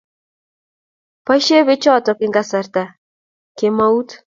Boisie 1.25 1.61
bechoto 1.67 2.11
eng 2.23 2.35
kasarta 2.35 2.83
kemeut 3.57 4.09